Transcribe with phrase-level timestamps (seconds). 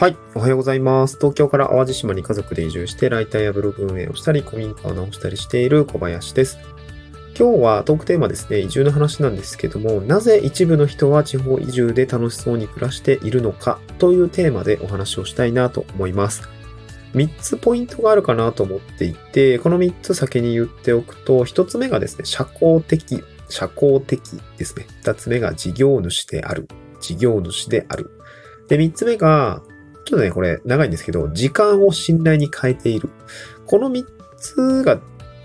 [0.00, 0.16] はい。
[0.34, 1.18] おはようございます。
[1.18, 6.58] 東京から淡路島に家族で移住して、ライターやブログ運営をしたり、古民家を直したりしている小林です。
[7.38, 16.48] 今日はトークテーマですね、移住の話なんですけども、なぜ一部の人は地方移住で楽しそうに暮らしているのかというテーマでお話をしたいなと思います。
[17.12, 24.18] 3つポイントがあるかなと思っていて、この3つ先に言っておくと、1つ目がですね、社交的、社交的
[24.56, 24.86] ですね。
[25.02, 26.68] 2つ目が事業主である、
[27.02, 28.10] 事業主である。
[28.66, 29.60] で、3つ目が、
[30.10, 33.10] ちょっとね、これ長いんですけど、時間を信頼に変えている。
[33.64, 34.04] この3
[34.36, 34.98] つが、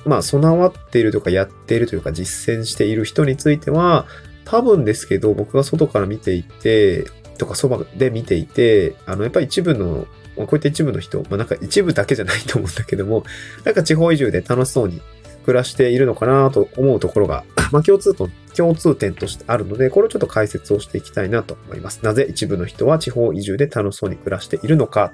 [0.06, 4.08] まあ、備わっているとかやっているというか実践している人については、
[4.44, 7.06] 多分ですけど、僕が外から見ていて、
[7.38, 13.24] とかそばで見ていて、あの、やっぱり一部の、こういった一部の人、まあなんか一部だけじゃないと思うんだけども、
[13.66, 15.00] なんか地方移住で楽しそうに
[15.46, 22.00] 暮らしているのかなと思うところが、まあ共通と、共通点としてあるので、これをちょっと解説をしていきたいなと思います。
[22.04, 25.12] なぜ一部の人は地方移住で楽しそうに暮らしているのか。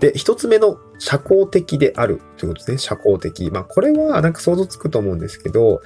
[0.00, 2.78] で、一つ目の社交的であるということですね。
[2.78, 3.50] 社交的。
[3.50, 5.82] まあこれはなんか想像つくと思うんですけど、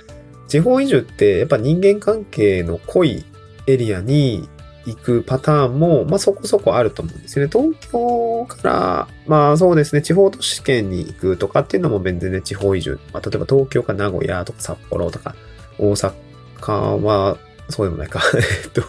[0.48, 3.24] 地方移住ってやっぱ人間関係の濃い
[3.66, 4.48] エリアに
[4.86, 7.50] 行くパターンも、まあそこそこあると思うんですよね。
[7.52, 12.98] 東京から、まあそうですね、地方都市圏に行くとかっていうのも全然ね、地方移住。
[13.12, 15.34] まあ例えば東京か名古屋とか札幌とか
[15.78, 16.12] 大阪
[16.58, 18.22] かは、そうでもないか。
[18.64, 18.80] えっと、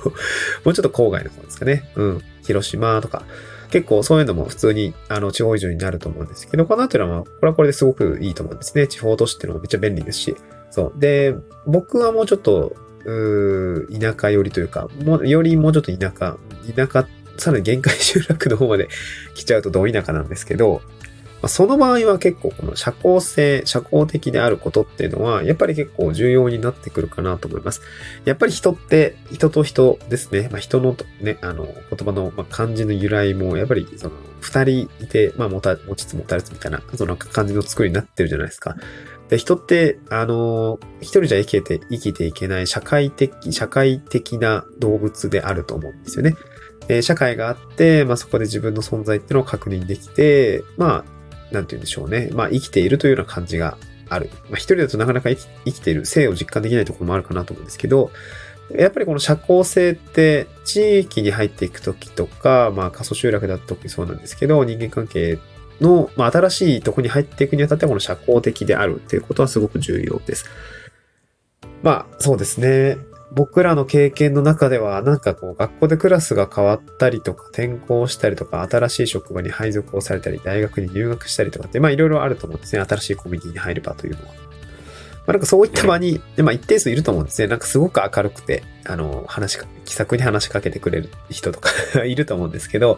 [0.63, 1.89] もうちょっと郊外の方ですかね。
[1.95, 2.21] うん。
[2.43, 3.23] 広島とか。
[3.69, 8.87] 結構そういうのも普通に、あの、地方移住になると思うんですけど、この後はまあ、これはこれですごくいいと思うんですね。
[8.87, 10.35] 地方都市っていうのもめっちゃ便利ですし。
[10.71, 10.99] そう。
[10.99, 11.35] で、
[11.67, 12.75] 僕はもうちょっと、
[13.05, 16.37] うー田舎寄りというか、もう、よりもうちょっと田舎、
[16.75, 18.89] 田舎、さらに限界集落の方まで
[19.35, 20.81] 来ちゃうとど田舎なんですけど、
[21.41, 27.81] まあ、その場合は結構この社交性、社交的であることっていうのは、やっぱり結構重要になってくるかなと思います。
[28.25, 30.49] やっぱり人って、人と人ですね。
[30.51, 31.73] まあ、人のね、あの、言
[32.05, 38.75] 葉の、ま、漢字の由来も、やっぱりその、二人いて、まあ、持た、持ちつ持たれつみたいな、その漢字の作りになってるじゃないですか。
[39.29, 46.35] で、人って、あの、一人じゃ生きて、生きていけない社会的、社会的な動物であると思うんですよね。
[47.03, 51.18] 社会があって、まあ、そこで自分の存在っていうのを確認できて、まあ、
[51.51, 52.29] なんて言うんでしょうね。
[52.33, 53.77] まあ、生きているというような感じが
[54.09, 54.29] ある。
[54.49, 58.11] まあ、一人だとなかなか生きている、性を実感できないところもあるかなと思うんですけど、
[58.75, 65.39] やっぱりこの社交性って、地域に入っていくときとか、まあ、過疎集落だった時そうなんですけど、人間関係
[65.81, 70.45] の、まあ、新しいとこに入っていくにあたって、この社交的であるっていうことはすごく重要です。
[71.81, 72.97] まあ、そうですね。
[73.31, 82.83] 僕らの経験の中では、なんかこう、学校でクラスが変わったりとか、転校したりとか、新しい職場に配属をされたり、大学に入学したりとかって、まあいろいろあると思うんですね。
[82.83, 84.27] 新しいコミュニティに入る場というのは。
[84.27, 84.33] ま
[85.27, 87.47] あなんかそういった場に、まあ一定数いると思うんですね。
[87.47, 91.69] なんかすごく明るくて、あの、話か、気さくに話しかけてくれる人とか
[92.03, 92.97] いると思うんですけど、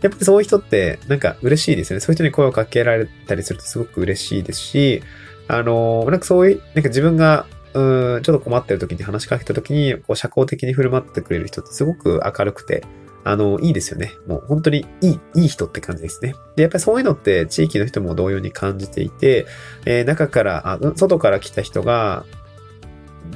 [0.00, 2.00] やっぱりそういう人って、なんか嬉しいですよね。
[2.00, 5.02] そういう人に声をかけられたりするとすごく嬉しいですし、
[5.46, 7.46] あの、なんかそういう、なんか自分が
[7.78, 12.84] うん、ちょっと困ってる時に話しかけた時に、こう、社交的に振る舞ってくれる人ってすごく明るくて、
[13.24, 14.12] あの、いいですよね。
[14.26, 16.34] もう本当にいい、いい人って感じですね。
[16.56, 19.46] で、やっぱりそういうのって地域の人も同様に感じていて、
[19.84, 22.24] えー中からあ、外から来た人が、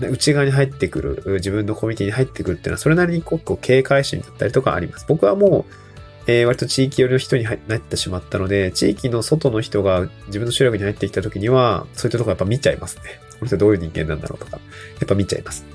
[0.00, 5.04] 内側に入ってくる、自分のコミュニティに入ってくるっていうのは、それなりに結構警戒心だったりとかあります。
[5.08, 13.02] 僕はもう、えー割と地域寄りの人に入なってしまったので、地域の外の人が自分の集落に入ってきた時には、そういったとこやっぱ見ちゃいますね。
[13.42, 14.58] この人どういう人間なんだろうとか、や
[15.04, 15.66] っぱ見ちゃいます。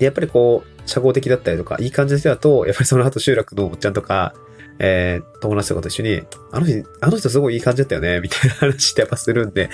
[0.00, 4.34] で、やっぱりこう、社交的だったりとか、いい感じの人だと、やっぱりその後集落のおっちゃんとか、
[4.80, 9.70] えー友達とかと一緒に、あの人、あの人すごいいい感じだったよね、みたいな話ってやっぱするんで、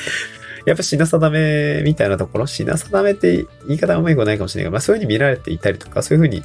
[0.67, 6.45] やっぱ品定めみたいなところ、品定めって言い方はうまいことないかもしれないけど、まあそういう風に見られていたりとか、そういう風に、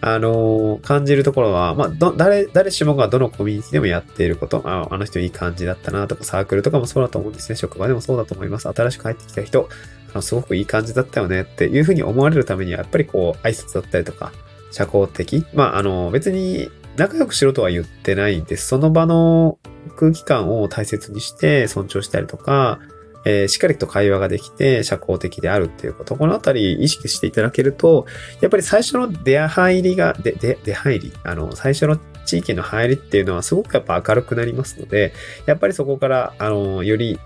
[0.00, 7.56] あのー感じるところは、まあ、ど、誰、誰しもがどのコミュニティでもやっていること、ああの人いい感じだったなとか、サークルとかもそうだと思うんですね。
[7.56, 8.68] 職場でもそうだと思います。
[8.68, 9.68] 新しく入ってきた人、
[10.12, 14.32] あのすごくいい感じだったよねっていう風に思われるためには、やっぱりこう、挨拶だったりとか、
[14.70, 15.44] 社交的。
[15.54, 18.68] まあ、あの、別に仲良くしろとは言ってないんです。
[18.68, 19.58] その場の
[19.96, 22.80] 空気感を大切にして尊重したりとか、
[23.24, 28.06] えーしっかりと会話ができて社交的であるっていうこと、このあたり意識していただけると、
[28.40, 35.12] やっぱり最初の出入りが、で、で、出入り、あの、最初の地域の入りっていうのはすごくやっぱ明るくなりますので、
[35.46, 37.18] やっぱりそこから、あの、より、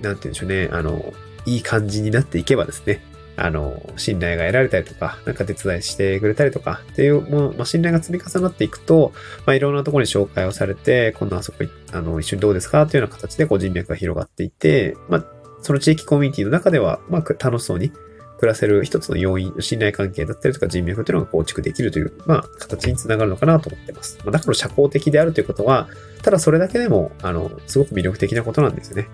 [0.00, 1.12] なんて言うんでしょうね、あの、
[1.46, 3.02] いい感じになっていけばですね、
[3.36, 9.12] あの、信頼が得られたりとか、なんか手伝いしてくれたりとかっていう、もう、まあ、信頼が積み重なっていくと、
[9.46, 11.58] まあ、いろんなところに紹介をされて、今度あそこ、
[11.92, 12.86] あの、一緒にどうですか？
[12.86, 15.24] というような形で、こう、人脈が広がっていて、まあ、
[15.62, 17.90] その地域コミュニティの中では、まあ、楽しそうに
[18.38, 24.18] 暮らせる一つの要因、信頼関係だったりとか人脈というのが構築できるという、まあ、形につながるのかなと思ってます。
[24.24, 25.88] まあ、だから社交的であるということは、
[26.22, 29.08] ただそれだけでも、あの、すごく魅力的なことなんですよね。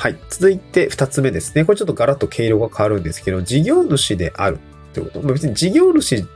[0.00, 0.16] はい。
[0.30, 1.66] 続いて二つ目ですね。
[1.66, 4.58] これちょっとガラッと毛色が変わるんですけど、事業主である
[4.94, 5.20] ということ。
[5.20, 6.26] まあ、別に事業主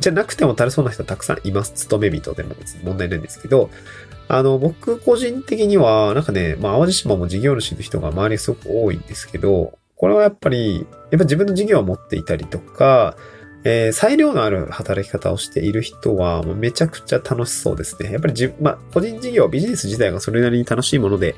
[0.00, 1.74] じゃなくても足りそうな人たくさんいます。
[1.74, 3.70] 勤め人でも別に問題ないんですけど、
[4.26, 13.16] あの、僕個人的には、なんかね、まあ、淡路島も事業主の人が周りすごく多いんですけど、これはやっぱり、やっぱ自分の事業を持っていたりとか、
[13.62, 18.10] えー、裁量のある働き方をしている人は、めちゃくちゃ楽しそうですね。
[18.10, 21.36] やっぱり自分、まあ、個人事業、ビジネス自体がそれなりに楽しいもので、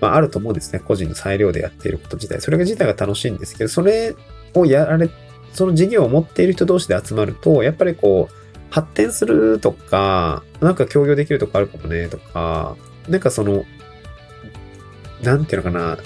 [0.00, 0.80] まあ、あると思うんですね。
[0.80, 2.40] 個人の裁量でやっていること自体。
[2.40, 4.14] それ自体が楽しいんですけど、それ
[4.54, 5.10] をやられ、
[5.52, 8.34] その事業を持っている人同士で集まると、やっぱりこう、
[8.70, 12.76] 発展するとか、なんか協業できるとこあるかもね、とか、
[13.08, 13.64] なんかその、
[15.22, 15.98] なんていうのかな、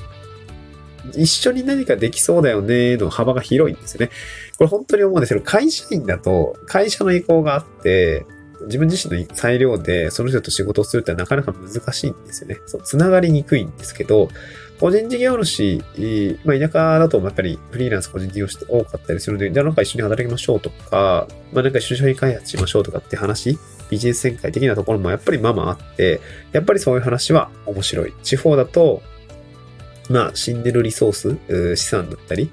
[1.15, 4.11] 一緒に何かできそうだよね、の幅が広いんですよね。
[4.59, 8.27] これ本当に思うんですけど、会社員だと、会社の意向があって、
[8.67, 12.61] 自分自身の裁量でその人と仕事をするってなかなか難しいんですよね。
[12.67, 14.29] そう、つながりにくいんですけど、
[14.81, 15.83] 個人事業主、
[16.45, 23.59] まあ、田舎だとやっぱりフリーランス個人事業主多かったりするので、じゃあなんか一緒に働きましょうとか、まあなんか一緒に開発しましょうとかって話、
[23.91, 26.21] ビジネス展開的なところもやっぱりまあまああって、
[26.53, 28.15] やっぱりそういう話は面白い。
[28.23, 29.03] 地方だと、
[30.09, 32.51] まあ死んでるリソース、資産だったり、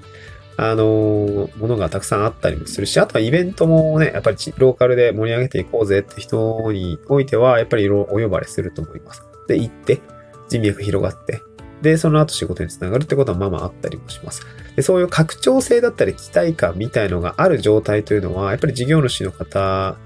[0.60, 9.22] あの、ものがたくさんあったりもするし、あとはイベントもね、やっぱりローカルで盛り上げていこうぜって人においては、やっぱりお呼ばれすると思います。
[9.46, 10.00] で、行って、
[10.48, 11.40] 人脈広がって、
[11.80, 14.44] で、その後仕事につながるってことはまあまああったりもします。
[14.74, 19.96] で、そういう拡張性だったり期待感みたいのがある状態というのは、やっぱり事業主の方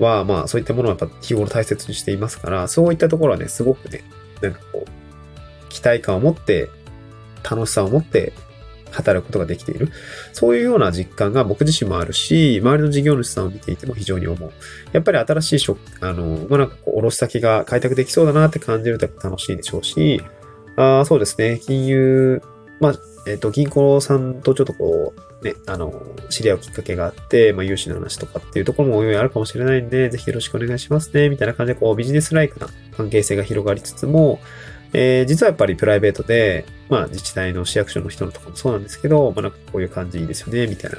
[0.00, 4.02] は、まあそういったものをやっぱ日頃大切にしていますから、そういったところはね、すごくね、
[4.42, 6.70] なんかこう、期待感を持って、
[7.48, 8.32] 楽しさを持って
[8.96, 9.90] 働くことができている。
[10.32, 14.50] そういうような実感が僕自身もあるし、周りの事業主さんを見ていても非常に思う。
[14.92, 20.22] やっぱり新しい職、あの、まあ、なんかこう、おろし先が開拓できそうだなって感じると楽しいでしょうし、
[20.76, 21.60] あそうですね。
[21.64, 22.42] 金融、
[22.80, 22.94] まあ、
[23.26, 34.38] えっ、と、銀行さんとちょっとこう、ね、あの、知り合うきっかけがあって、まあ、融資の話とかっていうところもおいおいあるかもしれないんで、ぜひよろしくお願いしますね、みたいな感じで、こう、ビジネスライクな関係性が広がりつつも、
[34.98, 40.96] えー、実はやっぱりプライベートで、まあ、自治体の市役所の人のとこもそうなんですけど、まあ、なんかこういう感じいいですよね、みたいな、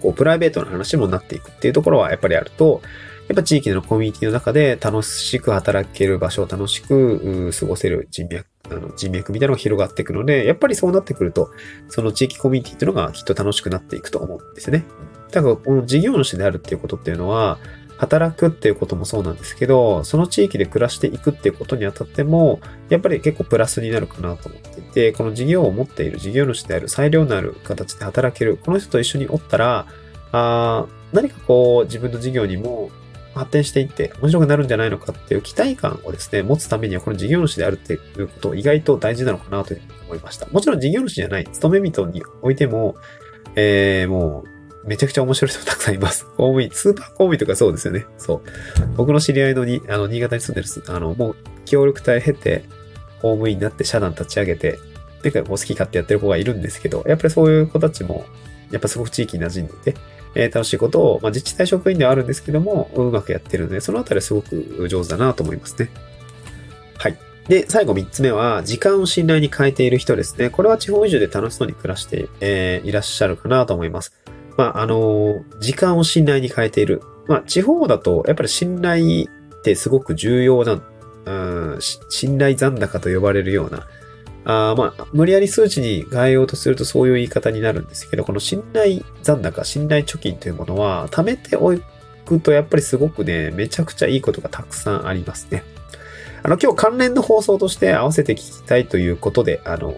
[0.00, 2.80] こう、プライベートの話もなっていくっていうところはやっぱりあると、
[3.28, 11.50] やっぱ地域のコミュニティの中で楽しく働ける場所を楽しく過ごせる人脈、あの人脈みたいなのが広がっていくので、やっぱりそうなってくると、
[11.88, 14.86] その地域コミュニティっていうのがきっと楽しくなっていくと思うんですよね。
[15.30, 17.58] だからこの事業主であるっていうことっていうのは、
[18.02, 22.58] 働くっていうこともそうなんですけど、その地域で暮らしていくっていうことにあたっても、
[22.88, 29.86] やっぱり結構プラスになるかなと思っていて、この事業を持っている事業主である裁量のある形で働ける、この人と一緒におったら、
[30.32, 32.90] あ何かこう自分の事業にも
[33.34, 40.46] 発展していって面白くなるんじゃないのかっていう期待感をですね、持つためにはこの事業主であるっていうこと意外と大事なのかなというふうに思いました。
[40.48, 42.96] もちろん事業主じゃない、勤め人においても、
[43.54, 46.24] えー、もう、めちゃくちゃ面白い人たくさんいます。
[46.24, 48.06] 公務員、スーパー公務員とかそうですよね。
[48.18, 48.40] そう。
[48.96, 52.64] 僕の知り合いのに、あの、新潟に住んでる、あの、もう、協力隊経て、
[53.20, 54.78] 公務員になって社団立ち上げて、
[55.22, 58.24] なんかこう好き勝手やってる子がいるんですけど、やっぱりそういう子たちも、
[58.72, 60.00] やっぱすごく地域に馴染んでて、
[60.34, 65.90] えー、楽しいことを、まあ、自治体職員ではあるんですけども、うまくやってるので、そのあたりすごく上手だなと思いますね。
[66.98, 67.18] はい。
[67.48, 70.50] で、最後3つ目は、時間を信頼に変えている人ですね。
[70.50, 74.21] これは地方移住で楽しそうに暮らして、えー、いらっしゃるかなと思います。
[74.56, 77.02] まあ、あの、時間を信頼に変えている。
[77.26, 80.82] まあ、地方だと、やっぱり信頼ってすごく重要な、
[81.24, 81.30] う
[81.76, 81.78] ん、
[82.10, 83.86] 信頼残高と呼ばれるような、
[84.44, 91.72] あまあ、無理やり数値に変えようとするとそういう言い方になるんですけど、この信頼残高、信頼貯金というものは、貯めてお
[92.24, 95.62] くとやっぱりすごくね、めちゃくちゃいいことがたくさんありますね。
[96.42, 99.94] あの、今日関連の放送として合わせて聞きたいということで、あの、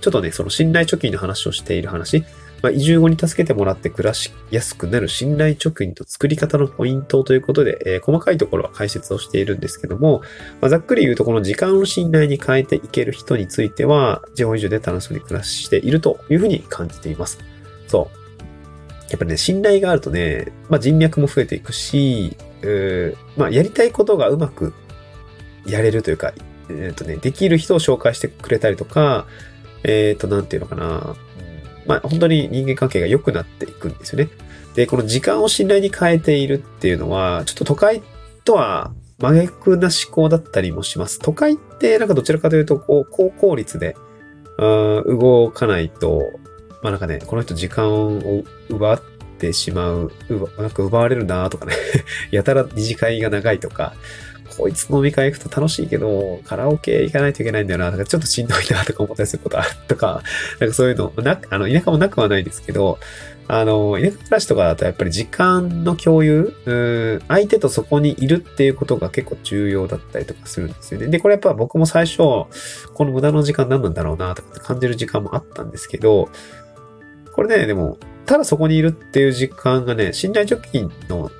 [0.00, 2.24] ちょっとね、その信頼貯金の話をしている話、
[2.64, 10.22] まあ、移住後に助けてもらって暮らしやすくなる信頼貯金と作り方のポイントということで、えー、細かいところは解説をしているんですけども、
[10.62, 17.38] まあ、ざっくり言うとこの時間を信頼に変えていける人については、地方移住で楽しそうに暮らしているというふうに感じています。
[17.86, 19.10] そう。
[19.10, 24.72] やっぱりね、信頼があるとね、まあ、人脈も増えていくし、うまあ、やりたいことがうまく
[25.66, 26.32] やれるというか、
[26.70, 29.26] えっ、ー、とね、できる人を紹介してくれたりとか、
[29.82, 31.14] えっ、ー、と、なんていうのかな。
[31.86, 34.28] まあ、本当に人間関係が良くなっていくんですよね。
[34.74, 38.02] で、この時間を信頼に変えているっていうのは、ちょっと都会
[38.44, 41.18] とは真逆な思考だったりもします。
[41.20, 43.96] 都会ってなんかどちらかというと、こう、高効率で、
[44.56, 46.22] うん動かないと、
[46.82, 49.00] まあなんかね、この人時間を奪っ
[49.38, 51.74] てしまう、うなんか奪われるなとかね
[52.30, 53.94] やたら二次会が長いとか、
[54.56, 60.22] こいつ飲み会行くと楽しいけど、カラオケ行かないといけないんだよな、とかちょっとしんどいなとか思ったりすることあるとか、
[60.60, 62.98] なんかそういうの、な、あの、田舎もなくはないですけど、
[63.46, 71.08] あの、田舎暮らしとかだとやっぱり時間の共有、うん、相手とそこにいるっていうことが結構重要だったりとかするんですよね。
[71.08, 72.48] で、これやっぱ僕も最初、こ
[73.00, 76.30] の無駄の時間何なんだろうなとかって感じる時間もあったんですけど、
[77.32, 81.30] これね、でも、ただそこにいるっていう時間がね、信頼貯金の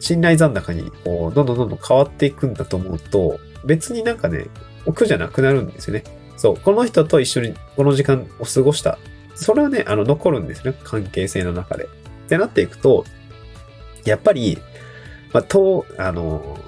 [0.00, 4.46] 信頼残高にこうどんどんどんどん変わっていくんだと思うと、別になんかね、
[4.84, 6.04] 苦じゃなくなるんですよね。
[6.36, 8.98] そう、この人と一緒にこの時間を過ごした
[9.38, 10.74] それはね、あの、残るんですね。
[10.82, 11.84] 関係性の中で。
[11.84, 11.88] っ
[12.28, 13.04] てなっていくと、
[14.04, 14.58] やっぱり、
[15.32, 16.58] まあ、と、あの、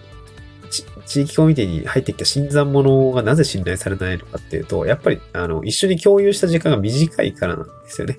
[1.04, 8.16] 地域コミュニティに入ってきた新参者がなぜ信頼されないのかっていうと、やっぱり、あの、一緒に共有した時間が短いからなんですよね。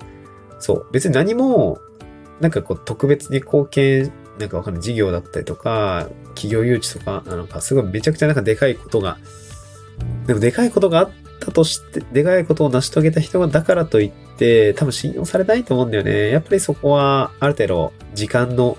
[0.58, 0.86] そう。
[0.92, 1.78] 別に何も、
[2.40, 9.18] なんかこう、特別に貢献、なんかわかんない事業だったりとか、企業誘致とか、なんかすごいめちゃくちゃなんかでかいことが、
[10.26, 16.30] でもでかいことがあったとして、でかいことを成し遂げた人がだからといって、多分信用されないと思うんだよね。
[16.30, 18.76] やっぱりそこは、ある程度、時間の、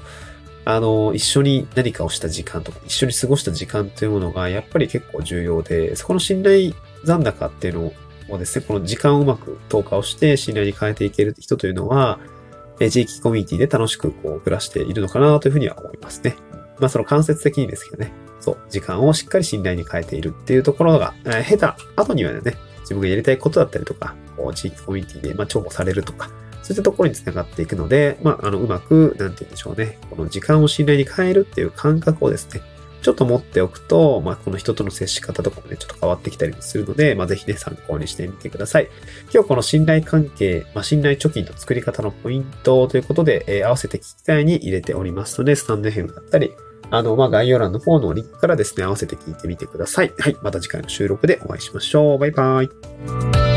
[0.66, 6.74] あの、一緒に何かをした時間とか、一緒に過ごした時間というものが、やっぱり結構重要で、そこの信頼
[7.06, 7.94] 残高っていうの
[8.30, 12.20] をですね、この時間をうまく投下をして信頼に変えていける人というのは、
[12.80, 16.36] 地域コミュニティで楽しくこう暮らしているのかなというふうには思いますね。
[16.80, 18.12] まあその間接的にですけどね。
[18.40, 26.30] そう、時間をしっかり信頼に変えているっていうところが、えー、下手後にはね、自分がやりたいことだったりとか、こう地域コミュニティで、まあ、重宝されるとか、
[26.62, 29.98] そういったところにつながっていくので、まあ、あの、うまく、なんて言うんでしょうね。
[30.10, 32.62] この時間を信頼に変えるっていう感覚をですね、
[33.04, 38.90] ちょっと持っておくと、まあ、この人との接し方とかもね、ちょっと変わってきたりもするので、まあ、ぜひね、参考にしてみてください。
[39.34, 46.54] 今日この信頼関係、まあ、信頼貯金の作り方のポイントということで、えー、合わせて聞きたいに入れておりますので、スタンド FM だったり、
[46.90, 50.14] あの、まあ、概要欄の方のリンクからですね、合わせて聞いてみてください。
[50.18, 50.38] はい。
[50.42, 52.18] また次回の収録でお会いしましょう。
[52.20, 53.53] バイバイ。